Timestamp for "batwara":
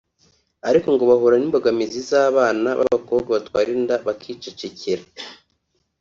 3.35-3.69